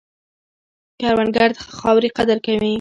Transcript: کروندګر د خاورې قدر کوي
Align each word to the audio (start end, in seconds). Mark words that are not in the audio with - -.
کروندګر 0.99 1.49
د 1.55 1.57
خاورې 1.77 2.09
قدر 2.17 2.37
کوي 2.45 2.69